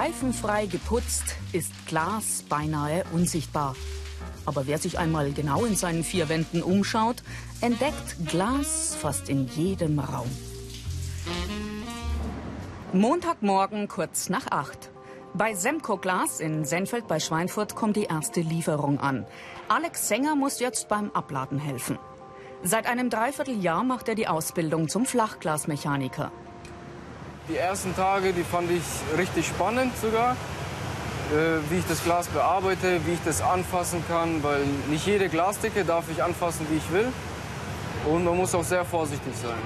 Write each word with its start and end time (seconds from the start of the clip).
Streifenfrei 0.00 0.64
geputzt 0.64 1.36
ist 1.52 1.72
Glas 1.86 2.42
beinahe 2.48 3.04
unsichtbar. 3.12 3.76
Aber 4.46 4.66
wer 4.66 4.78
sich 4.78 4.98
einmal 4.98 5.30
genau 5.32 5.66
in 5.66 5.76
seinen 5.76 6.04
vier 6.04 6.30
Wänden 6.30 6.62
umschaut, 6.62 7.22
entdeckt 7.60 8.16
Glas 8.26 8.96
fast 8.98 9.28
in 9.28 9.46
jedem 9.48 9.98
Raum. 9.98 10.30
Montagmorgen 12.94 13.88
kurz 13.88 14.30
nach 14.30 14.46
acht. 14.50 14.90
Bei 15.34 15.52
Semco 15.52 15.98
Glas 15.98 16.40
in 16.40 16.64
Senfeld 16.64 17.06
bei 17.06 17.20
Schweinfurt 17.20 17.76
kommt 17.76 17.96
die 17.96 18.04
erste 18.04 18.40
Lieferung 18.40 19.00
an. 19.00 19.26
Alex 19.68 20.08
Sänger 20.08 20.34
muss 20.34 20.60
jetzt 20.60 20.88
beim 20.88 21.10
Abladen 21.10 21.58
helfen. 21.58 21.98
Seit 22.62 22.86
einem 22.86 23.10
Dreivierteljahr 23.10 23.84
macht 23.84 24.08
er 24.08 24.14
die 24.14 24.28
Ausbildung 24.28 24.88
zum 24.88 25.04
Flachglasmechaniker. 25.04 26.32
Die 27.50 27.56
ersten 27.56 27.96
Tage, 27.96 28.32
die 28.32 28.44
fand 28.44 28.70
ich 28.70 28.82
richtig 29.18 29.48
spannend 29.48 29.92
sogar, 30.00 30.36
äh, 31.32 31.58
wie 31.68 31.78
ich 31.78 31.86
das 31.88 32.04
Glas 32.04 32.28
bearbeite, 32.28 33.00
wie 33.06 33.14
ich 33.14 33.18
das 33.24 33.42
anfassen 33.42 34.04
kann, 34.06 34.40
weil 34.44 34.64
nicht 34.88 35.04
jede 35.04 35.28
Glasdicke 35.28 35.84
darf 35.84 36.04
ich 36.12 36.22
anfassen, 36.22 36.64
wie 36.70 36.76
ich 36.76 36.92
will. 36.92 37.12
Und 38.06 38.24
man 38.24 38.36
muss 38.36 38.54
auch 38.54 38.62
sehr 38.62 38.84
vorsichtig 38.84 39.34
sein. 39.42 39.58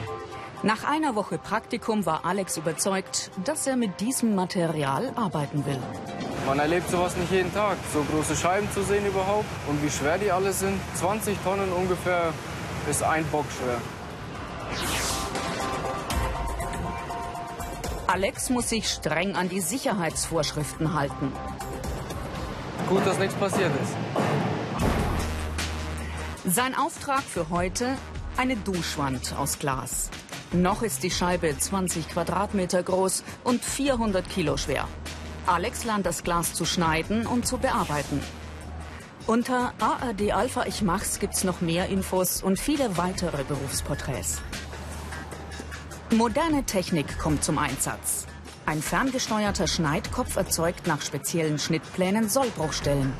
Nach 0.62 0.82
einer 0.84 1.14
Woche 1.14 1.36
Praktikum 1.36 2.06
war 2.06 2.24
Alex 2.24 2.56
überzeugt, 2.56 3.30
dass 3.44 3.66
er 3.66 3.76
mit 3.76 4.00
diesem 4.00 4.34
Material 4.34 5.12
arbeiten 5.14 5.66
will. 5.66 5.78
Man 6.46 6.58
erlebt 6.58 6.88
sowas 6.88 7.14
nicht 7.16 7.32
jeden 7.32 7.52
Tag, 7.52 7.76
so 7.92 8.02
große 8.10 8.34
Scheiben 8.34 8.70
zu 8.72 8.82
sehen 8.82 9.04
überhaupt 9.06 9.44
und 9.68 9.82
wie 9.84 9.90
schwer 9.90 10.16
die 10.16 10.32
alle 10.32 10.54
sind. 10.54 10.80
20 10.94 11.36
Tonnen 11.44 11.70
ungefähr 11.70 12.32
ist 12.88 13.02
ein 13.02 13.26
Bock 13.26 13.44
schwer. 13.58 13.76
Alex 18.06 18.50
muss 18.50 18.68
sich 18.68 18.88
streng 18.88 19.34
an 19.34 19.48
die 19.48 19.60
Sicherheitsvorschriften 19.60 20.94
halten. 20.94 21.32
Gut, 22.88 23.06
dass 23.06 23.18
nichts 23.18 23.34
passiert 23.34 23.72
ist. 23.82 23.94
Sein 26.54 26.74
Auftrag 26.74 27.22
für 27.22 27.48
heute 27.48 27.96
eine 28.36 28.56
Duschwand 28.56 29.34
aus 29.38 29.58
Glas. 29.58 30.10
Noch 30.52 30.82
ist 30.82 31.02
die 31.02 31.10
Scheibe 31.10 31.56
20 31.56 32.08
Quadratmeter 32.08 32.82
groß 32.82 33.24
und 33.42 33.64
400 33.64 34.28
Kilo 34.28 34.58
schwer. 34.58 34.86
Alex 35.46 35.84
lernt 35.84 36.04
das 36.04 36.22
Glas 36.22 36.52
zu 36.52 36.64
schneiden 36.66 37.26
und 37.26 37.46
zu 37.46 37.58
bearbeiten. 37.58 38.20
Unter 39.26 39.72
ARD 39.80 40.32
Alpha 40.32 40.66
Ich 40.66 40.82
Mach's 40.82 41.18
gibt's 41.18 41.44
noch 41.44 41.62
mehr 41.62 41.88
Infos 41.88 42.42
und 42.42 42.60
viele 42.60 42.98
weitere 42.98 43.42
Berufsporträts. 43.44 44.42
Moderne 46.16 46.62
Technik 46.62 47.18
kommt 47.18 47.42
zum 47.42 47.58
Einsatz. 47.58 48.26
Ein 48.66 48.80
ferngesteuerter 48.80 49.66
Schneidkopf 49.66 50.36
erzeugt 50.36 50.86
nach 50.86 51.02
speziellen 51.02 51.58
Schnittplänen 51.58 52.28
Sollbruchstellen. 52.28 53.12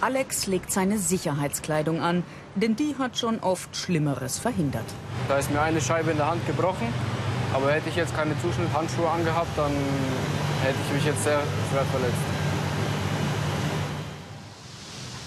Alex 0.00 0.46
legt 0.46 0.72
seine 0.72 0.98
Sicherheitskleidung 0.98 2.00
an, 2.00 2.24
denn 2.54 2.74
die 2.74 2.96
hat 2.96 3.18
schon 3.18 3.40
oft 3.40 3.76
Schlimmeres 3.76 4.38
verhindert. 4.38 4.86
Da 5.28 5.36
ist 5.36 5.50
mir 5.50 5.60
eine 5.60 5.80
Scheibe 5.80 6.12
in 6.12 6.16
der 6.16 6.28
Hand 6.28 6.46
gebrochen, 6.46 6.88
aber 7.52 7.70
hätte 7.72 7.90
ich 7.90 7.96
jetzt 7.96 8.16
keine 8.16 8.34
Zuschnitthandschuhe 8.40 9.10
angehabt, 9.10 9.56
dann 9.58 9.72
hätte 10.62 10.78
ich 10.86 10.94
mich 10.94 11.04
jetzt 11.04 11.22
sehr 11.22 11.42
schwer 11.70 11.84
verletzt. 11.84 12.16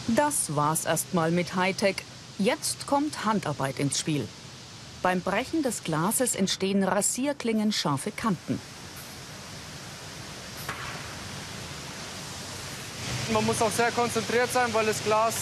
Das 0.07 0.55
war's 0.55 0.85
erstmal 0.85 1.29
mit 1.29 1.55
Hightech. 1.55 1.97
Jetzt 2.39 2.87
kommt 2.87 3.25
Handarbeit 3.25 3.79
ins 3.79 3.99
Spiel. 3.99 4.27
Beim 5.05 5.21
Brechen 5.21 5.61
des 5.61 5.83
Glases 5.83 6.33
entstehen 6.33 6.83
Rasierklingen 6.83 7.71
scharfe 7.71 8.09
Kanten. 8.09 8.59
Man 13.31 13.45
muss 13.45 13.61
auch 13.61 13.69
sehr 13.69 13.91
konzentriert 13.91 14.51
sein, 14.51 14.73
weil 14.73 14.87
das 14.87 15.03
Glas 15.03 15.35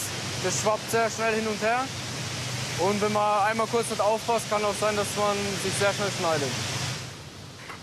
das 0.44 0.60
schwappt 0.60 0.90
sehr 0.90 1.08
schnell 1.08 1.36
hin 1.36 1.46
und 1.46 1.58
her. 1.62 1.82
Und 2.78 3.00
wenn 3.00 3.14
man 3.14 3.44
einmal 3.44 3.66
kurz 3.66 3.88
nicht 3.88 4.02
aufpasst, 4.02 4.50
kann 4.50 4.62
auch 4.62 4.74
sein, 4.78 4.96
dass 4.96 5.06
man 5.16 5.34
sich 5.62 5.72
sehr 5.80 5.94
schnell 5.94 6.10
schneidet. 6.18 6.50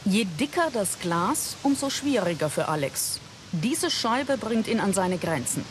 Je 0.06 0.26
dicker 0.26 0.70
das 0.72 1.00
Glas, 1.00 1.56
umso 1.64 1.90
schwieriger 1.90 2.52
für 2.52 2.68
Alex. 2.68 3.20
Diese 3.54 3.90
Scheibe 3.90 4.38
bringt 4.38 4.68
ihn 4.68 4.80
an 4.80 4.94
seine 4.94 5.18
Grenzen. 5.18 5.66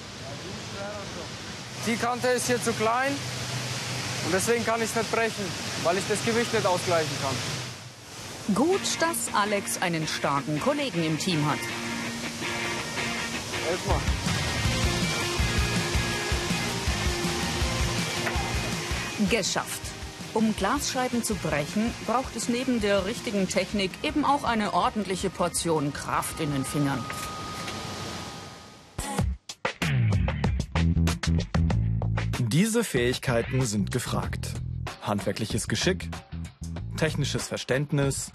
Die 1.87 1.95
Kante 1.95 2.27
ist 2.31 2.49
hier 2.49 2.61
zu 2.61 2.73
klein 2.73 3.15
und 4.25 4.35
deswegen 4.35 4.67
kann 4.67 4.83
ich 4.83 4.91
es 4.91 4.97
nicht 4.97 5.13
brechen, 5.13 5.70
weil 5.85 5.99
ich 5.99 6.05
das 6.09 6.25
Gewicht 6.25 6.53
nicht 6.53 6.67
ausgleichen 6.67 7.11
kann. 7.23 8.55
Gut, 8.55 8.81
dass 9.01 9.33
Alex 9.35 9.81
einen 9.81 10.07
starken 10.07 10.61
Kollegen 10.61 11.05
im 11.05 11.19
Team 11.19 11.45
hat. 11.47 11.59
Elf 13.69 13.87
Mal. 13.87 14.01
Geschafft. 19.29 19.81
Um 20.33 20.55
Glasscheiben 20.57 21.25
zu 21.25 21.35
brechen, 21.35 21.93
braucht 22.07 22.37
es 22.37 22.49
neben 22.49 22.81
der 22.81 23.05
richtigen 23.05 23.49
Technik 23.49 23.91
eben 24.03 24.25
auch 24.25 24.45
eine 24.45 24.75
ordentliche 24.75 25.29
Portion 25.29 25.93
Kraft 25.93 26.41
in 26.41 26.53
den 26.53 26.65
Fingern. 26.65 27.05
Diese 32.39 32.85
Fähigkeiten 32.85 33.65
sind 33.67 33.91
gefragt. 33.91 34.60
Handwerkliches 35.11 35.67
Geschick, 35.67 36.09
technisches 36.97 37.49
Verständnis, 37.49 38.31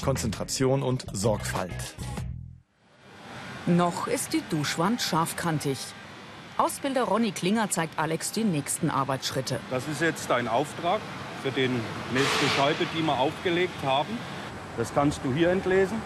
Konzentration 0.00 0.84
und 0.84 1.04
Sorgfalt. 1.12 1.96
Noch 3.66 4.06
ist 4.06 4.32
die 4.32 4.42
Duschwand 4.48 5.02
scharfkantig. 5.02 5.76
Ausbilder 6.56 7.02
Ronny 7.02 7.32
Klinger 7.32 7.68
zeigt 7.68 7.98
Alex 7.98 8.30
die 8.30 8.44
nächsten 8.44 8.90
Arbeitsschritte. 8.90 9.58
Das 9.72 9.88
ist 9.88 10.00
jetzt 10.00 10.30
dein 10.30 10.46
Auftrag 10.46 11.00
für 11.42 11.50
die 11.50 11.68
nächste 11.68 12.46
Scheibe, 12.56 12.86
die 12.96 13.02
wir 13.02 13.18
aufgelegt 13.18 13.82
haben. 13.84 14.16
Das 14.76 14.94
kannst 14.94 15.18
du 15.24 15.32
hier 15.34 15.50
entlesen. 15.50 16.00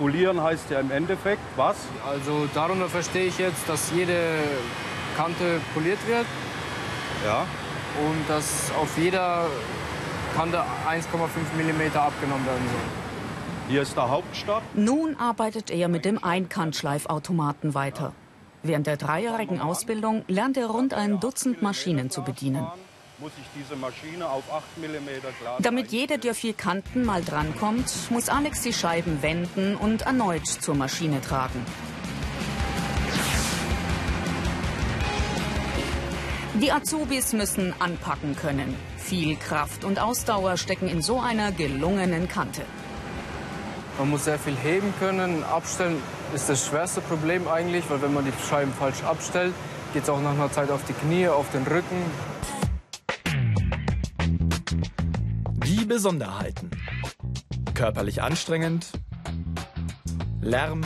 Polieren 0.00 0.42
heißt 0.42 0.68
ja 0.68 0.80
im 0.80 0.90
Endeffekt 0.90 1.42
was? 1.54 1.76
Also 2.04 2.48
darunter 2.52 2.88
verstehe 2.88 3.26
ich 3.26 3.38
jetzt, 3.38 3.68
dass 3.68 3.92
jede 3.92 4.18
Kante 5.16 5.60
poliert 5.74 6.04
wird 6.08 6.26
Ja. 7.24 7.46
Und 8.06 8.28
dass 8.28 8.72
auf 8.80 8.96
jeder 8.96 9.46
Kante 10.34 10.58
1,5 10.58 11.02
mm 11.56 11.96
abgenommen 11.96 12.46
werden 12.46 12.66
soll. 12.68 13.68
Hier 13.68 13.82
ist 13.82 13.96
der 13.96 14.08
Hauptstadt. 14.10 14.62
Nun 14.74 15.16
arbeitet 15.16 15.70
er 15.70 15.88
mit 15.88 16.04
dem 16.04 16.22
Einkantschleifautomaten 16.22 17.74
weiter. 17.74 18.12
Während 18.62 18.86
der 18.86 18.96
dreijährigen 18.96 19.60
Ausbildung 19.60 20.24
lernt 20.28 20.56
er 20.56 20.66
rund 20.66 20.94
ein 20.94 21.20
Dutzend 21.20 21.62
Maschinen 21.62 22.10
zu 22.10 22.22
bedienen. 22.22 22.66
Muss 23.18 23.32
ich 23.40 23.46
diese 23.60 23.76
Maschine 23.76 24.28
auf 24.28 24.42
8 24.52 24.78
mm 24.78 25.08
Glas 25.40 25.60
Damit 25.60 25.92
jede 25.92 26.18
der 26.18 26.34
vier 26.34 26.54
Kanten 26.54 27.04
mal 27.04 27.22
drankommt, 27.22 27.92
muss 28.10 28.28
Alex 28.28 28.62
die 28.62 28.72
Scheiben 28.72 29.22
wenden 29.22 29.76
und 29.76 30.02
erneut 30.02 30.46
zur 30.46 30.74
Maschine 30.74 31.20
tragen. 31.20 31.64
Die 36.60 36.70
Azubis 36.70 37.32
müssen 37.32 37.72
anpacken 37.78 38.36
können. 38.36 38.74
Viel 38.98 39.36
Kraft 39.36 39.84
und 39.84 39.98
Ausdauer 39.98 40.58
stecken 40.58 40.86
in 40.86 41.00
so 41.00 41.18
einer 41.18 41.50
gelungenen 41.50 42.28
Kante. 42.28 42.62
Man 43.98 44.10
muss 44.10 44.26
sehr 44.26 44.38
viel 44.38 44.54
heben 44.56 44.92
können. 45.00 45.44
Abstellen 45.44 45.96
ist 46.34 46.50
das 46.50 46.66
schwerste 46.66 47.00
Problem 47.00 47.48
eigentlich, 47.48 47.88
weil 47.88 48.02
wenn 48.02 48.12
man 48.12 48.26
die 48.26 48.32
Scheiben 48.48 48.72
falsch 48.72 49.02
abstellt, 49.02 49.54
geht 49.94 50.02
es 50.02 50.10
auch 50.10 50.20
nach 50.20 50.32
einer 50.32 50.52
Zeit 50.52 50.70
auf 50.70 50.84
die 50.86 50.92
Knie, 50.92 51.28
auf 51.28 51.50
den 51.52 51.62
Rücken. 51.62 52.02
Die 55.64 55.84
Besonderheiten. 55.86 56.70
Körperlich 57.72 58.22
anstrengend, 58.22 58.88
Lärm, 60.42 60.82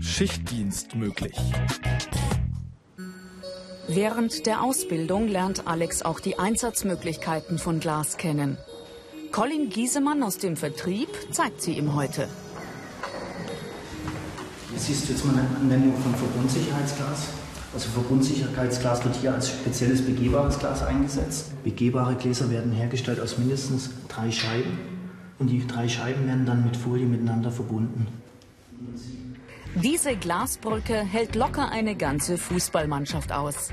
Schichtdienst 0.00 0.96
möglich. 0.96 1.38
Während 3.94 4.46
der 4.46 4.62
Ausbildung 4.62 5.28
lernt 5.28 5.66
Alex 5.66 6.00
auch 6.00 6.18
die 6.18 6.38
Einsatzmöglichkeiten 6.38 7.58
von 7.58 7.78
Glas 7.78 8.16
kennen. 8.16 8.56
Colin 9.32 9.68
Giesemann 9.68 10.22
aus 10.22 10.38
dem 10.38 10.56
Vertrieb 10.56 11.08
zeigt 11.30 11.60
sie 11.60 11.72
ihm 11.72 11.94
heute. 11.94 12.26
Hier 14.70 14.78
siehst 14.78 15.06
du 15.06 15.12
jetzt 15.12 15.26
mal 15.26 15.32
eine 15.34 15.46
Anwendung 15.60 15.94
von 15.98 16.14
Verbundsicherheitsglas. 16.14 17.28
Also 17.74 17.90
Verbundsicherheitsglas 17.90 19.04
wird 19.04 19.16
hier 19.16 19.34
als 19.34 19.50
spezielles 19.50 20.00
begehbares 20.00 20.58
Glas 20.58 20.82
eingesetzt. 20.82 21.62
Begehbare 21.62 22.14
Gläser 22.14 22.50
werden 22.50 22.72
hergestellt 22.72 23.20
aus 23.20 23.36
mindestens 23.36 23.90
drei 24.08 24.30
Scheiben 24.30 24.78
und 25.38 25.48
die 25.48 25.66
drei 25.66 25.86
Scheiben 25.86 26.26
werden 26.26 26.46
dann 26.46 26.64
mit 26.64 26.78
Folie 26.78 27.04
miteinander 27.04 27.50
verbunden. 27.50 28.06
Diese 29.74 30.16
Glasbrücke 30.16 30.94
hält 30.94 31.34
locker 31.34 31.70
eine 31.70 31.96
ganze 31.96 32.36
Fußballmannschaft 32.36 33.32
aus. 33.32 33.70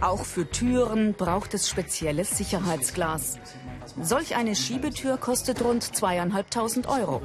Auch 0.00 0.24
für 0.24 0.48
Türen 0.48 1.14
braucht 1.14 1.54
es 1.54 1.68
spezielles 1.68 2.36
Sicherheitsglas. 2.36 3.38
Solch 4.00 4.36
eine 4.36 4.54
Schiebetür 4.54 5.16
kostet 5.16 5.62
rund 5.64 5.82
zweieinhalbtausend 5.82 6.86
Euro. 6.86 7.22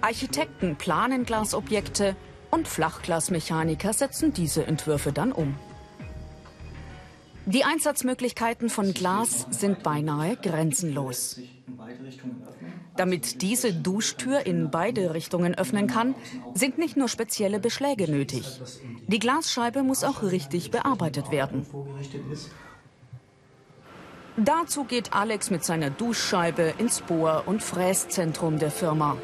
Architekten 0.00 0.76
planen 0.76 1.24
Glasobjekte 1.24 2.16
und 2.50 2.68
Flachglasmechaniker 2.68 3.92
setzen 3.92 4.32
diese 4.32 4.66
Entwürfe 4.66 5.12
dann 5.12 5.32
um. 5.32 5.56
Die 7.46 7.64
Einsatzmöglichkeiten 7.64 8.70
von 8.70 8.94
Glas 8.94 9.46
sind 9.50 9.82
beinahe 9.82 10.36
grenzenlos. 10.36 11.40
Damit 12.96 13.40
diese 13.40 13.72
Duschtür 13.72 14.44
in 14.44 14.70
beide 14.70 15.14
Richtungen 15.14 15.54
öffnen 15.54 15.86
kann, 15.86 16.14
sind 16.54 16.78
nicht 16.78 16.96
nur 16.96 17.08
spezielle 17.08 17.58
Beschläge 17.58 18.10
nötig. 18.10 18.44
Die 19.06 19.18
Glasscheibe 19.18 19.82
muss 19.82 20.04
auch 20.04 20.22
richtig 20.22 20.70
bearbeitet 20.70 21.30
werden. 21.30 21.66
Dazu 24.36 24.84
geht 24.84 25.12
Alex 25.12 25.50
mit 25.50 25.64
seiner 25.64 25.90
Duschscheibe 25.90 26.74
ins 26.78 27.00
Bohr- 27.02 27.44
und 27.46 27.62
Fräszentrum 27.62 28.58
der 28.58 28.70
Firma. 28.70 29.16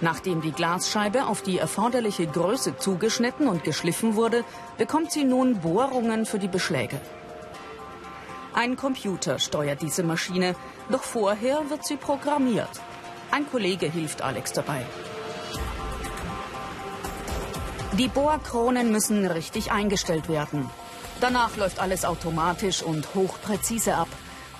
Nachdem 0.00 0.40
die 0.40 0.52
Glasscheibe 0.52 1.26
auf 1.26 1.42
die 1.42 1.58
erforderliche 1.58 2.26
Größe 2.26 2.78
zugeschnitten 2.78 3.48
und 3.48 3.64
geschliffen 3.64 4.14
wurde, 4.14 4.44
bekommt 4.76 5.10
sie 5.10 5.24
nun 5.24 5.60
Bohrungen 5.60 6.24
für 6.24 6.38
die 6.38 6.48
Beschläge. 6.48 7.00
Ein 8.54 8.76
Computer 8.76 9.38
steuert 9.38 9.82
diese 9.82 10.02
Maschine, 10.02 10.54
doch 10.90 11.02
vorher 11.02 11.70
wird 11.70 11.84
sie 11.86 11.96
programmiert. 11.96 12.70
Ein 13.30 13.48
Kollege 13.50 13.90
hilft 13.90 14.22
Alex 14.22 14.52
dabei. 14.52 14.84
Die 17.98 18.08
Bohrkronen 18.08 18.90
müssen 18.92 19.26
richtig 19.26 19.72
eingestellt 19.72 20.28
werden. 20.28 20.70
Danach 21.20 21.56
läuft 21.56 21.80
alles 21.80 22.04
automatisch 22.04 22.82
und 22.82 23.14
hochpräzise 23.14 23.94
ab. 23.94 24.08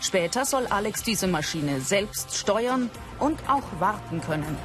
Später 0.01 0.45
soll 0.45 0.67
Alex 0.67 1.03
diese 1.03 1.27
Maschine 1.27 1.81
selbst 1.81 2.37
steuern 2.37 2.91
und 3.19 3.39
auch 3.49 3.81
warten 3.81 4.21
können. 4.21 4.57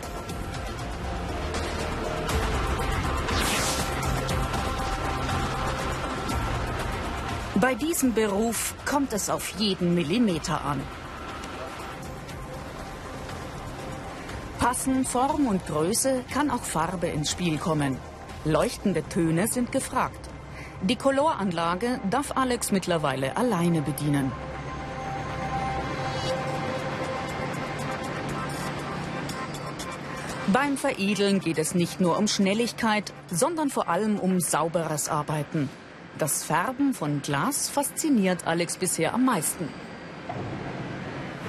Bei 7.63 7.75
diesem 7.75 8.13
Beruf 8.13 8.75
kommt 8.83 9.13
es 9.13 9.29
auf 9.29 9.57
jeden 9.57 9.95
Millimeter 9.95 10.65
an. 10.65 10.81
Passen 14.59 15.05
Form 15.05 15.47
und 15.47 15.65
Größe 15.65 16.25
kann 16.33 16.51
auch 16.51 16.63
Farbe 16.63 17.07
ins 17.07 17.31
Spiel 17.31 17.57
kommen. 17.57 17.97
Leuchtende 18.43 19.01
Töne 19.07 19.47
sind 19.47 19.71
gefragt. 19.71 20.29
Die 20.81 20.97
Coloranlage 20.97 22.01
darf 22.09 22.35
Alex 22.35 22.73
mittlerweile 22.73 23.37
alleine 23.37 23.81
bedienen. 23.81 24.33
Beim 30.51 30.75
Veredeln 30.75 31.39
geht 31.39 31.59
es 31.59 31.75
nicht 31.75 32.01
nur 32.01 32.17
um 32.17 32.27
Schnelligkeit, 32.27 33.13
sondern 33.31 33.69
vor 33.69 33.87
allem 33.87 34.19
um 34.19 34.41
sauberes 34.41 35.07
Arbeiten. 35.07 35.69
Das 36.19 36.43
Färben 36.43 36.93
von 36.93 37.23
Glas 37.23 37.69
fasziniert 37.69 38.45
Alex 38.45 38.77
bisher 38.77 39.15
am 39.15 39.25
meisten. 39.25 39.67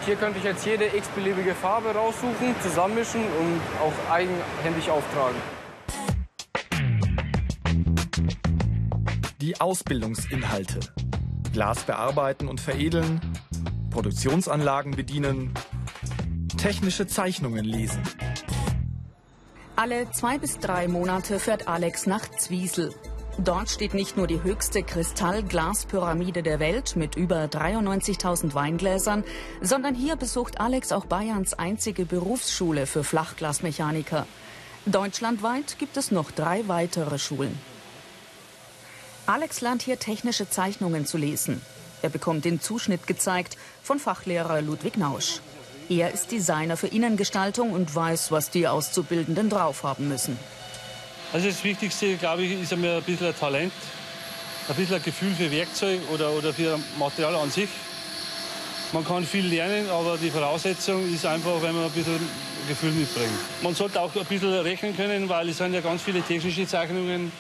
Hier 0.07 0.17
könnte 0.17 0.39
ich 0.39 0.45
jetzt 0.45 0.65
jede 0.65 0.87
x-beliebige 0.87 1.55
Farbe 1.55 1.91
raussuchen, 1.91 2.55
zusammenmischen 2.63 3.21
und 3.21 3.61
auch 3.83 4.13
eigenhändig 4.13 4.91
auftragen. 4.91 5.37
Die 9.41 9.61
Ausbildungsinhalte. 9.61 10.81
Glas 11.53 11.83
bearbeiten 11.83 12.49
und 12.49 12.61
veredeln, 12.61 13.21
Produktionsanlagen 13.91 14.97
bedienen, 14.97 15.53
technische 16.57 17.07
Zeichnungen 17.07 17.65
lesen. 17.65 18.03
Alle 19.77 20.11
zwei 20.11 20.39
bis 20.39 20.59
drei 20.59 20.89
Monate 20.89 21.39
fährt 21.39 21.69
Alex 21.69 22.07
nach 22.07 22.29
Zwiesel. 22.31 22.95
Dort 23.39 23.69
steht 23.69 23.95
nicht 23.95 24.17
nur 24.17 24.29
die 24.29 24.43
höchste 24.43 24.85
Kristallglaspyramide 24.85 26.45
der 26.45 26.61
Welt 26.61 26.95
mit 26.95 27.17
über 27.17 27.45
93.000 27.45 28.55
Weingläsern, 28.55 29.25
sondern 29.61 29.97
hier 29.97 30.15
besucht 30.15 30.61
Alex 30.61 30.93
auch 30.93 31.05
Bayerns 31.07 31.53
einzige 31.53 32.05
Berufsschule 32.05 32.87
für 32.87 33.03
Flachglasmechaniker. 33.03 34.27
Deutschlandweit 34.87 35.79
gibt 35.79 35.97
es 35.97 36.13
noch 36.13 36.31
drei 36.31 36.69
weitere 36.69 37.19
Schulen. 37.19 37.59
Alex 39.27 39.61
lernt 39.63 39.83
hier 39.83 39.99
technische 39.99 40.49
Zeichnungen 40.49 41.05
zu 41.05 41.19
lesen. 41.19 41.61
Er 42.03 42.11
bekommt 42.11 42.45
den 42.45 42.61
Zuschnitt 42.61 43.07
gezeigt 43.09 43.57
von 43.83 43.99
Fachlehrer 43.99 44.63
Ludwig 44.63 44.97
Nausch. 44.97 45.41
Er 45.89 46.13
ist 46.13 46.31
Designer 46.31 46.77
für 46.77 46.87
Innengestaltung 46.87 47.73
und 47.73 47.95
weiß, 47.95 48.31
was 48.31 48.51
die 48.51 48.69
Auszubildenden 48.69 49.51
drauf 49.51 49.83
haben 49.83 50.09
müssen. 50.09 50.39
Also 51.35 51.49
das 51.49 51.65
Wichtigste, 51.65 52.17
glaube 52.17 52.45
ich, 52.45 52.63
ist 52.63 52.73
einmal 52.73 52.99
ein 52.99 53.03
bisschen 53.03 53.27
ein 53.27 53.37
Talent, 53.37 53.73
ein 54.69 54.75
bisschen 54.77 54.95
ein 54.95 55.03
Gefühl 55.03 55.35
für 55.35 55.51
Werkzeug 55.51 55.99
oder, 56.13 56.31
oder 56.31 56.55
für 56.55 56.79
Material 56.97 57.35
an 57.35 57.51
sich. 57.51 57.69
Man 58.93 59.05
kann 59.05 59.25
viel 59.25 59.45
lernen, 59.45 59.91
aber 59.91 60.17
die 60.17 60.31
Voraussetzung 60.31 61.13
ist 61.13 61.27
einfach, 61.27 61.61
wenn 61.61 61.75
man 61.75 61.87
ein 61.87 61.91
bisschen 61.91 62.21
Gefühl 62.69 62.93
mitbringt. 62.93 63.33
Man 63.63 63.75
sollte 63.75 64.01
auch 64.01 64.15
ein 64.15 64.25
bisschen 64.27 64.53
rechnen 64.61 64.97
können, 64.97 65.29
weil 65.29 65.49
es 65.49 65.59
sind 65.59 65.75
ja 65.75 65.81
ganz 65.81 66.03
viele 66.03 66.23
technische 66.23 66.69
Zeichnungen 66.69 67.33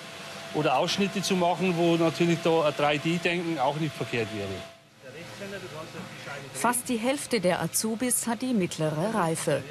oder 0.55 0.77
Ausschnitte 0.77 1.23
zu 1.23 1.37
machen, 1.37 1.77
wo 1.77 1.95
natürlich 1.95 2.41
da 2.43 2.65
ein 2.65 2.73
3D-Denken 2.73 3.61
auch 3.61 3.77
nicht 3.77 3.95
verkehrt 3.95 4.27
wäre. 4.35 4.49
Fast 6.53 6.89
die 6.89 6.97
Hälfte 6.97 7.41
der 7.41 7.63
Azubis 7.63 8.27
hat 8.27 8.43
die 8.43 8.55
mittlere 8.55 9.15
Reife. 9.15 9.63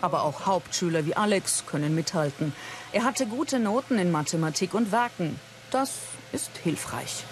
Aber 0.00 0.22
auch 0.22 0.46
Hauptschüler 0.46 1.06
wie 1.06 1.14
Alex 1.14 1.64
können 1.66 1.94
mithalten. 1.94 2.52
Er 2.92 3.04
hatte 3.04 3.26
gute 3.26 3.58
Noten 3.58 3.98
in 3.98 4.10
Mathematik 4.10 4.74
und 4.74 4.92
Werken. 4.92 5.38
Das 5.70 5.92
ist 6.32 6.50
hilfreich. 6.58 7.24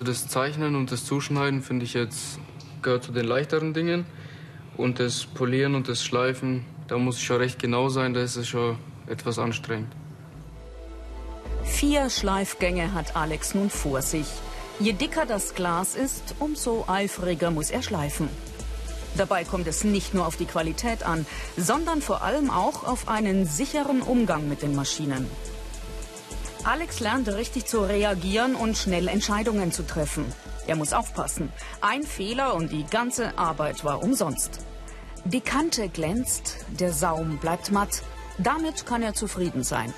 Das 0.00 0.28
Zeichnen 0.28 0.76
und 0.76 0.92
das 0.92 1.04
Zuschneiden 1.04 1.62
finde 1.62 1.84
ich 1.84 1.94
jetzt 1.94 2.38
gehört 2.82 3.04
zu 3.04 3.12
den 3.12 3.26
leichteren 3.26 3.74
Dingen. 3.74 4.06
Und 4.76 5.00
das 5.00 5.26
Polieren 5.26 5.74
und 5.74 5.88
das 5.88 6.04
Schleifen, 6.04 6.64
da 6.86 6.98
muss 6.98 7.18
ich 7.18 7.24
schon 7.24 7.38
recht 7.38 7.58
genau 7.58 7.88
sein, 7.88 8.14
da 8.14 8.22
ist 8.22 8.36
es 8.36 8.46
schon 8.46 8.78
etwas 9.08 9.38
anstrengend. 9.38 9.92
Vier 11.64 12.10
Schleifgänge 12.10 12.94
hat 12.94 13.16
Alex 13.16 13.54
nun 13.54 13.70
vor 13.70 14.02
sich. 14.02 14.26
Je 14.78 14.92
dicker 14.92 15.26
das 15.26 15.54
Glas 15.54 15.96
ist, 15.96 16.36
umso 16.38 16.84
eifriger 16.86 17.50
muss 17.50 17.70
er 17.70 17.82
schleifen. 17.82 18.28
Dabei 19.18 19.42
kommt 19.42 19.66
es 19.66 19.82
nicht 19.82 20.14
nur 20.14 20.26
auf 20.26 20.36
die 20.36 20.46
Qualität 20.46 21.02
an, 21.02 21.26
sondern 21.56 22.00
vor 22.00 22.22
allem 22.22 22.50
auch 22.50 22.84
auf 22.84 23.08
einen 23.08 23.46
sicheren 23.46 24.00
Umgang 24.00 24.48
mit 24.48 24.62
den 24.62 24.76
Maschinen. 24.76 25.28
Alex 26.62 27.00
lernt 27.00 27.28
richtig 27.28 27.66
zu 27.66 27.80
reagieren 27.80 28.54
und 28.54 28.78
schnell 28.78 29.08
Entscheidungen 29.08 29.72
zu 29.72 29.82
treffen. 29.82 30.24
Er 30.68 30.76
muss 30.76 30.92
aufpassen. 30.92 31.52
Ein 31.80 32.04
Fehler 32.04 32.54
und 32.54 32.70
die 32.70 32.84
ganze 32.84 33.36
Arbeit 33.36 33.84
war 33.84 34.04
umsonst. 34.04 34.60
Die 35.24 35.40
Kante 35.40 35.88
glänzt, 35.88 36.58
der 36.78 36.92
Saum 36.92 37.38
bleibt 37.38 37.72
matt. 37.72 38.02
Damit 38.38 38.86
kann 38.86 39.02
er 39.02 39.14
zufrieden 39.14 39.64
sein. 39.64 39.92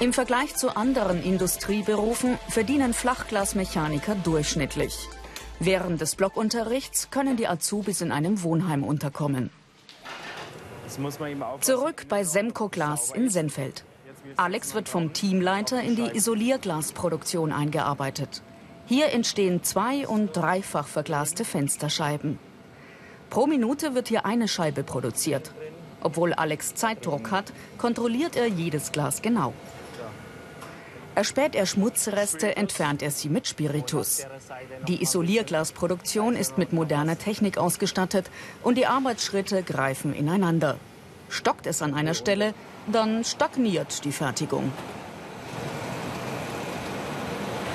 Im 0.00 0.14
Vergleich 0.14 0.56
zu 0.56 0.74
anderen 0.74 1.22
Industrieberufen 1.22 2.38
verdienen 2.48 2.94
Flachglasmechaniker 2.94 4.14
durchschnittlich. 4.14 5.08
Während 5.58 6.00
des 6.00 6.16
Blockunterrichts 6.16 7.10
können 7.10 7.36
die 7.36 7.48
Azubis 7.48 8.02
in 8.02 8.12
einem 8.12 8.42
Wohnheim 8.42 8.84
unterkommen. 8.84 9.50
Zurück 11.60 12.06
bei 12.08 12.24
Semco 12.24 12.68
Glas 12.68 13.10
in 13.10 13.30
Senfeld. 13.30 13.84
Alex 14.36 14.74
wird 14.74 14.88
vom 14.88 15.12
Teamleiter 15.12 15.82
in 15.82 15.96
die 15.96 16.14
Isolierglasproduktion 16.14 17.52
eingearbeitet. 17.52 18.42
Hier 18.86 19.12
entstehen 19.12 19.62
zwei- 19.62 20.06
und 20.06 20.36
dreifach 20.36 20.86
verglaste 20.86 21.44
Fensterscheiben. 21.44 22.38
Pro 23.30 23.46
Minute 23.46 23.94
wird 23.94 24.08
hier 24.08 24.26
eine 24.26 24.48
Scheibe 24.48 24.84
produziert. 24.84 25.52
Obwohl 26.02 26.34
Alex 26.34 26.74
Zeitdruck 26.74 27.30
hat, 27.30 27.52
kontrolliert 27.78 28.36
er 28.36 28.46
jedes 28.46 28.92
Glas 28.92 29.22
genau. 29.22 29.54
Erspäht 31.16 31.54
er 31.54 31.64
Schmutzreste, 31.64 32.56
entfernt 32.56 33.02
er 33.02 33.10
sie 33.10 33.30
mit 33.30 33.48
Spiritus. 33.48 34.26
Die 34.86 35.00
Isolierglasproduktion 35.00 36.36
ist 36.36 36.58
mit 36.58 36.74
moderner 36.74 37.16
Technik 37.18 37.56
ausgestattet 37.56 38.30
und 38.62 38.76
die 38.76 38.84
Arbeitsschritte 38.84 39.62
greifen 39.62 40.12
ineinander. 40.14 40.76
Stockt 41.30 41.66
es 41.66 41.80
an 41.80 41.94
einer 41.94 42.12
Stelle, 42.12 42.52
dann 42.86 43.24
stagniert 43.24 44.04
die 44.04 44.12
Fertigung. 44.12 44.70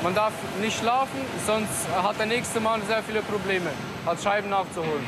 Man 0.03 0.13
darf 0.13 0.33
nicht 0.61 0.77
schlafen, 0.77 1.19
sonst 1.47 1.87
hat 1.89 2.19
der 2.19 2.27
nächste 2.27 2.59
Mann 2.59 2.83
sehr 2.85 3.01
viele 3.01 3.23
Probleme, 3.23 3.71
hat 4.05 4.21
Scheiben 4.21 4.51
nachzuholen. 4.51 5.07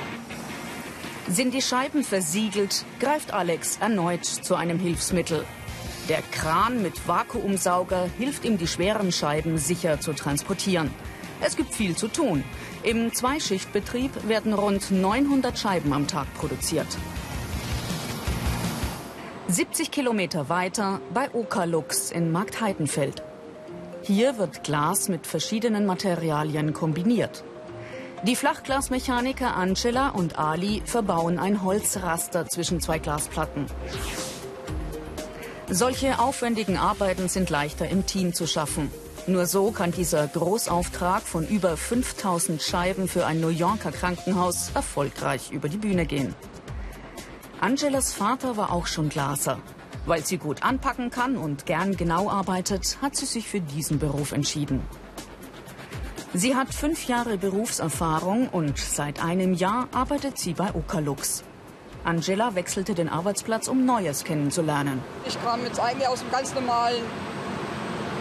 Sind 1.27 1.53
die 1.53 1.61
Scheiben 1.61 2.03
versiegelt, 2.03 2.83
greift 2.99 3.31
Alex 3.31 3.77
erneut 3.77 4.25
zu 4.25 4.55
einem 4.55 4.79
Hilfsmittel. 4.79 5.45
Der 6.09 6.21
Kran 6.21 6.81
mit 6.81 7.07
Vakuumsauger 7.07 8.09
hilft 8.17 8.43
ihm, 8.43 8.57
die 8.57 8.67
schweren 8.67 9.13
Scheiben 9.13 9.57
sicher 9.57 10.01
zu 10.01 10.11
transportieren. 10.11 10.91
Es 11.39 11.55
gibt 11.55 11.73
viel 11.73 11.95
zu 11.95 12.09
tun. 12.09 12.43
Im 12.83 13.13
Zweischichtbetrieb 13.13 14.27
werden 14.27 14.53
rund 14.53 14.91
900 14.91 15.57
Scheiben 15.57 15.93
am 15.93 16.07
Tag 16.07 16.27
produziert. 16.33 16.87
70 19.47 19.91
Kilometer 19.91 20.49
weiter 20.49 20.99
bei 21.13 21.33
Okalux 21.33 22.11
in 22.11 22.33
Marktheidenfeld. 22.33 23.23
Hier 24.01 24.37
wird 24.37 24.65
Glas 24.65 25.07
mit 25.07 25.25
verschiedenen 25.25 25.85
Materialien 25.85 26.73
kombiniert. 26.73 27.45
Die 28.23 28.35
Flachglasmechaniker 28.35 29.55
Angela 29.55 30.09
und 30.09 30.37
Ali 30.37 30.81
verbauen 30.85 31.39
ein 31.39 31.63
Holzraster 31.63 32.47
zwischen 32.47 32.81
zwei 32.81 32.99
Glasplatten. 32.99 33.67
Solche 35.73 36.19
aufwendigen 36.19 36.77
Arbeiten 36.77 37.29
sind 37.29 37.49
leichter 37.49 37.89
im 37.89 38.05
Team 38.05 38.35
zu 38.35 38.45
schaffen. 38.45 38.91
Nur 39.25 39.47
so 39.47 39.71
kann 39.71 39.91
dieser 39.91 40.27
Großauftrag 40.27 41.23
von 41.23 41.47
über 41.47 41.75
5000 41.77 42.61
Scheiben 42.61 43.07
für 43.07 43.25
ein 43.25 43.41
New 43.41 43.47
Yorker 43.49 43.91
Krankenhaus 43.91 44.69
erfolgreich 44.75 45.49
über 45.49 45.69
die 45.69 45.77
Bühne 45.77 46.05
gehen. 46.05 46.35
Angelas 47.59 48.13
Vater 48.13 48.55
war 48.55 48.71
auch 48.71 48.85
schon 48.85 49.09
Glaser. 49.09 49.57
Weil 50.05 50.23
sie 50.23 50.37
gut 50.37 50.61
anpacken 50.61 51.09
kann 51.09 51.37
und 51.37 51.65
gern 51.65 51.97
genau 51.97 52.29
arbeitet, 52.29 52.99
hat 53.01 53.15
sie 53.15 53.25
sich 53.25 53.47
für 53.47 53.61
diesen 53.61 53.97
Beruf 53.97 54.31
entschieden. 54.31 54.79
Sie 56.35 56.55
hat 56.55 56.71
fünf 56.71 57.07
Jahre 57.07 57.39
Berufserfahrung 57.39 58.47
und 58.47 58.77
seit 58.77 59.23
einem 59.23 59.55
Jahr 59.55 59.87
arbeitet 59.91 60.37
sie 60.37 60.53
bei 60.53 60.75
Okalux. 60.75 61.43
Angela 62.03 62.53
wechselte 62.55 62.95
den 62.95 63.07
Arbeitsplatz, 63.07 63.67
um 63.67 63.85
Neues 63.85 64.23
kennenzulernen. 64.25 65.01
Ich 65.25 65.41
kam 65.41 65.63
jetzt 65.63 65.79
eigentlich 65.79 66.07
aus 66.07 66.19
dem 66.19 66.31
ganz 66.31 66.53
normalen, 66.53 67.01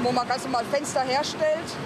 wo 0.03 0.12
man 0.12 0.27
ganz 0.29 0.45
normal 0.45 0.65
Fenster 0.71 1.01
herstellt. 1.01 1.77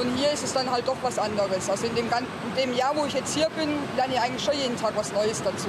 Und 0.00 0.16
hier 0.16 0.32
ist 0.32 0.42
es 0.42 0.52
dann 0.52 0.70
halt 0.70 0.88
doch 0.88 0.96
was 1.02 1.18
anderes. 1.18 1.68
Also 1.70 1.86
in 1.86 1.94
dem, 1.94 2.06
in 2.06 2.62
dem 2.62 2.76
Jahr, 2.76 2.96
wo 2.96 3.04
ich 3.04 3.12
jetzt 3.12 3.34
hier 3.34 3.48
bin, 3.56 3.68
lerne 3.96 4.14
ich 4.14 4.20
eigentlich 4.20 4.42
schon 4.42 4.54
jeden 4.54 4.76
Tag 4.76 4.92
was 4.96 5.12
Neues 5.12 5.42
dazu. 5.42 5.68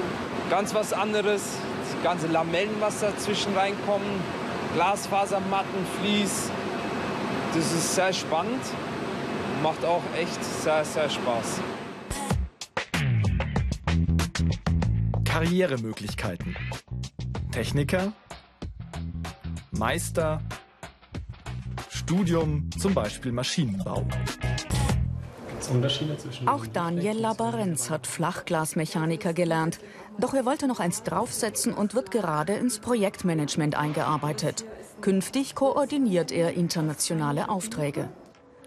Ganz 0.50 0.74
was 0.74 0.92
anderes, 0.92 1.42
das 1.92 2.02
ganze 2.02 2.26
Lamellen, 2.28 2.74
was 2.80 3.00
dazwischen 3.00 3.56
reinkommen, 3.56 4.20
Glasfasermatten, 4.74 5.86
Vlies. 5.98 6.50
Das 7.54 7.64
ist 7.64 7.94
sehr 7.94 8.12
spannend, 8.12 8.62
macht 9.62 9.84
auch 9.84 10.02
echt 10.18 10.42
sehr, 10.62 10.84
sehr 10.84 11.08
Spaß. 11.08 11.60
Karrieremöglichkeiten. 15.36 16.56
Techniker, 17.52 18.14
Meister, 19.70 20.40
Studium, 21.90 22.70
zum 22.78 22.94
Beispiel 22.94 23.32
Maschinenbau. 23.32 24.06
Auch 26.46 26.64
Daniel 26.64 27.18
Labarenz 27.18 27.90
hat 27.90 28.06
Flachglasmechaniker 28.06 29.34
gelernt. 29.34 29.78
Doch 30.18 30.32
er 30.32 30.46
wollte 30.46 30.68
noch 30.68 30.80
eins 30.80 31.02
draufsetzen 31.02 31.74
und 31.74 31.94
wird 31.94 32.10
gerade 32.10 32.54
ins 32.54 32.78
Projektmanagement 32.78 33.74
eingearbeitet. 33.74 34.64
Künftig 35.02 35.54
koordiniert 35.54 36.32
er 36.32 36.54
internationale 36.54 37.50
Aufträge. 37.50 38.08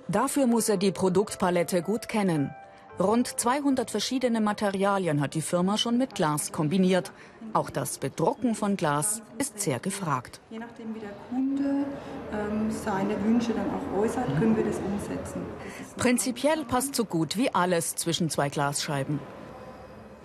Dafür 0.08 0.46
muss 0.46 0.70
er 0.70 0.78
die 0.78 0.92
Produktpalette 0.92 1.82
gut 1.82 2.08
kennen. 2.08 2.52
Rund 3.00 3.39
200 3.39 3.89
verschiedene 3.89 4.41
Materialien 4.41 5.22
hat 5.22 5.34
die 5.34 5.41
Firma 5.41 5.77
schon 5.77 5.98
mit 5.98 6.15
Glas 6.15 6.51
kombiniert. 6.51 7.13
Auch 7.53 7.70
das 7.70 7.98
Bedrucken 7.98 8.56
von 8.56 8.75
Glas 8.75 9.22
ist 9.38 9.62
sehr 9.62 9.79
gefragt. 9.79 10.41
Je 10.50 10.60
nachdem, 10.60 10.94
wie 10.94 11.00
der 11.00 11.13
Kunde 11.29 11.86
ähm, 12.34 12.70
seine 12.70 13.24
Wünsche 13.24 13.53
dann 13.53 13.68
auch 13.70 14.01
äußert, 14.01 14.27
können 14.38 14.58
wir 14.58 14.65
das 14.65 14.79
umsetzen. 14.79 15.41
Das 15.79 15.94
Prinzipiell 15.94 16.65
passt 16.65 16.94
so 16.94 17.06
gut 17.06 17.38
wie 17.38 17.53
alles 17.56 17.96
zwischen 17.96 18.29
zwei 18.29 18.50
Glasscheiben. 18.50 19.22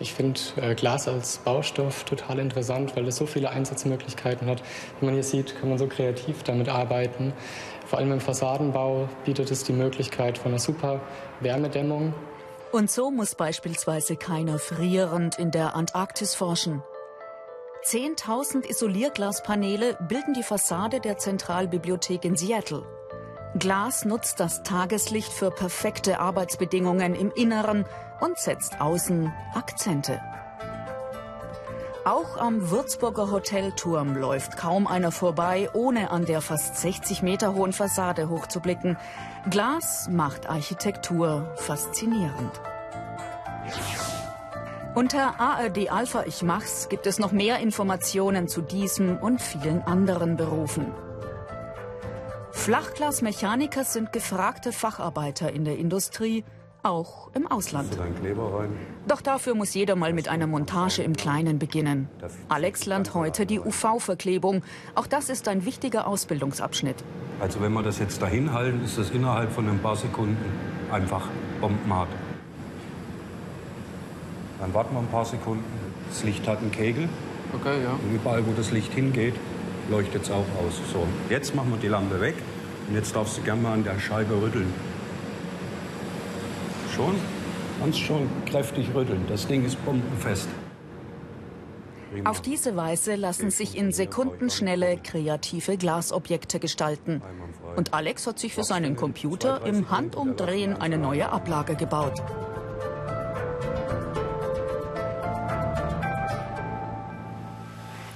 Ich 0.00 0.12
finde 0.12 0.40
äh, 0.56 0.74
Glas 0.74 1.06
als 1.06 1.38
Baustoff 1.38 2.02
total 2.02 2.40
interessant, 2.40 2.96
weil 2.96 3.06
es 3.06 3.14
so 3.14 3.26
viele 3.26 3.50
Einsatzmöglichkeiten 3.50 4.48
hat. 4.48 4.64
Wie 4.98 5.06
man 5.06 5.14
hier 5.14 5.22
sieht, 5.22 5.54
kann 5.60 5.68
man 5.68 5.78
so 5.78 5.86
kreativ 5.86 6.42
damit 6.42 6.68
arbeiten. 6.68 7.32
Vor 7.86 8.00
allem 8.00 8.10
im 8.10 8.20
Fassadenbau 8.20 9.08
bietet 9.24 9.52
es 9.52 9.62
die 9.62 9.72
Möglichkeit 9.72 10.38
von 10.38 10.50
einer 10.50 10.58
super 10.58 11.00
Wärmedämmung. 11.38 12.12
Und 12.74 12.90
so 12.90 13.12
muss 13.12 13.36
beispielsweise 13.36 14.16
keiner 14.16 14.58
frierend 14.58 15.38
in 15.38 15.52
der 15.52 15.76
Antarktis 15.76 16.34
forschen. 16.34 16.82
10.000 17.84 18.68
Isolierglaspaneele 18.68 19.96
bilden 20.08 20.34
die 20.34 20.42
Fassade 20.42 20.98
der 20.98 21.16
Zentralbibliothek 21.16 22.24
in 22.24 22.34
Seattle. 22.34 22.84
Glas 23.56 24.04
nutzt 24.04 24.40
das 24.40 24.64
Tageslicht 24.64 25.32
für 25.32 25.52
perfekte 25.52 26.18
Arbeitsbedingungen 26.18 27.14
im 27.14 27.30
Inneren 27.30 27.86
und 28.20 28.38
setzt 28.38 28.80
außen 28.80 29.32
Akzente. 29.54 30.20
Auch 32.04 32.36
am 32.36 32.70
Würzburger 32.70 33.30
Hotelturm 33.30 34.14
läuft 34.14 34.58
kaum 34.58 34.86
einer 34.86 35.10
vorbei, 35.10 35.70
ohne 35.72 36.10
an 36.10 36.26
der 36.26 36.42
fast 36.42 36.76
60 36.76 37.22
Meter 37.22 37.54
hohen 37.54 37.72
Fassade 37.72 38.28
hochzublicken. 38.28 38.98
Glas 39.48 40.06
macht 40.10 40.46
Architektur 40.46 41.50
faszinierend. 41.56 42.60
Unter 44.94 45.40
ARD 45.40 45.90
Alpha 45.90 46.24
Ich 46.26 46.42
Mach's 46.42 46.90
gibt 46.90 47.06
es 47.06 47.18
noch 47.18 47.32
mehr 47.32 47.60
Informationen 47.60 48.48
zu 48.48 48.60
diesem 48.60 49.16
und 49.16 49.40
vielen 49.40 49.80
anderen 49.82 50.36
Berufen. 50.36 50.92
Flachglasmechaniker 52.52 53.82
sind 53.82 54.12
gefragte 54.12 54.72
Facharbeiter 54.72 55.52
in 55.52 55.64
der 55.64 55.78
Industrie, 55.78 56.44
auch 56.84 57.30
im 57.34 57.46
Ausland. 57.46 57.88
Doch 59.08 59.20
dafür 59.20 59.54
muss 59.54 59.74
jeder 59.74 59.96
mal 59.96 60.12
mit 60.12 60.28
einer 60.28 60.46
Montage 60.46 61.02
im 61.02 61.16
Kleinen 61.16 61.58
beginnen. 61.58 62.08
Alex 62.48 62.86
lernt 62.86 63.14
heute 63.14 63.46
die 63.46 63.58
UV-Verklebung. 63.58 64.62
Auch 64.94 65.06
das 65.06 65.28
ist 65.28 65.48
ein 65.48 65.64
wichtiger 65.64 66.06
Ausbildungsabschnitt. 66.06 66.96
Also 67.40 67.60
wenn 67.60 67.72
wir 67.72 67.82
das 67.82 67.98
jetzt 67.98 68.22
dahin 68.22 68.52
halten, 68.52 68.84
ist 68.84 68.98
das 68.98 69.10
innerhalb 69.10 69.50
von 69.52 69.68
ein 69.68 69.78
paar 69.80 69.96
Sekunden 69.96 70.36
einfach 70.92 71.28
bombenhart. 71.60 72.08
Dann 74.60 74.72
warten 74.72 74.94
wir 74.94 75.00
ein 75.00 75.08
paar 75.08 75.24
Sekunden. 75.24 75.64
Das 76.08 76.22
Licht 76.22 76.46
hat 76.46 76.58
einen 76.58 76.70
Kegel. 76.70 77.08
Okay, 77.54 77.82
ja. 77.82 77.90
Und 77.90 78.14
überall, 78.14 78.46
wo 78.46 78.52
das 78.52 78.70
Licht 78.70 78.92
hingeht, 78.92 79.34
leuchtet 79.90 80.22
es 80.22 80.30
auch 80.30 80.46
aus. 80.64 80.80
So, 80.92 81.06
jetzt 81.28 81.54
machen 81.54 81.70
wir 81.70 81.78
die 81.78 81.88
Lampe 81.88 82.20
weg. 82.20 82.34
Und 82.88 82.94
jetzt 82.94 83.16
darfst 83.16 83.38
du 83.38 83.42
gerne 83.42 83.62
mal 83.62 83.72
an 83.72 83.84
der 83.84 83.98
Scheibe 83.98 84.40
rütteln. 84.40 84.72
Schon? 86.94 87.14
Kannst 87.80 87.98
schon 87.98 88.28
kräftig 88.46 88.86
rütteln. 88.94 89.24
Das 89.28 89.46
Ding 89.46 89.64
ist 89.64 89.82
bombenfest. 89.84 90.48
Auf 92.24 92.40
diese 92.40 92.76
Weise 92.76 93.16
lassen 93.16 93.50
sich 93.50 93.76
in 93.76 93.90
Sekundenschnelle 93.90 94.98
kreative 94.98 95.76
Glasobjekte 95.76 96.60
gestalten. 96.60 97.20
Und 97.74 97.92
Alex 97.92 98.28
hat 98.28 98.38
sich 98.38 98.54
für 98.54 98.62
seinen 98.62 98.94
Computer 98.94 99.66
im 99.66 99.90
Handumdrehen 99.90 100.80
eine 100.80 100.96
neue 100.96 101.30
Ablage 101.30 101.74
gebaut. 101.74 102.22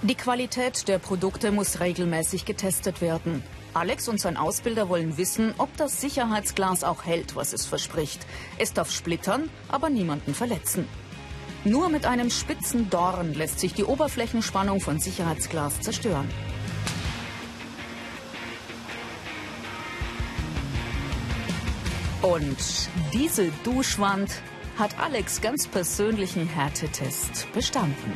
Die 0.08 0.14
Qualität 0.14 0.88
der 0.88 0.98
Produkte 0.98 1.52
muss 1.52 1.80
regelmäßig 1.80 2.46
getestet 2.46 3.02
werden. 3.02 3.42
Alex 3.74 4.08
und 4.08 4.18
sein 4.18 4.38
Ausbilder 4.38 4.88
wollen 4.88 5.18
wissen, 5.18 5.52
ob 5.58 5.76
das 5.76 6.00
Sicherheitsglas 6.00 6.82
auch 6.82 7.04
hält, 7.04 7.36
was 7.36 7.52
es 7.52 7.66
verspricht. 7.66 8.24
Es 8.56 8.72
darf 8.72 8.90
splittern, 8.90 9.50
aber 9.68 9.90
niemanden 9.90 10.32
verletzen. 10.32 10.88
Nur 11.64 11.90
mit 11.90 12.06
einem 12.06 12.30
spitzen 12.30 12.88
Dorn 12.88 13.34
lässt 13.34 13.60
sich 13.60 13.74
die 13.74 13.84
Oberflächenspannung 13.84 14.80
von 14.80 14.98
Sicherheitsglas 14.98 15.82
zerstören. 15.82 16.30
Und 22.22 22.56
diese 23.12 23.50
Duschwand 23.62 24.30
hat 24.78 24.98
Alex 24.98 25.42
ganz 25.42 25.66
persönlichen 25.66 26.48
Härtetest 26.48 27.52
bestanden. 27.52 28.14